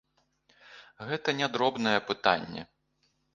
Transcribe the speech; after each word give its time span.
Гэта 1.09 1.29
не 1.41 1.47
дробнае 1.57 1.95
пытанне. 2.09 2.61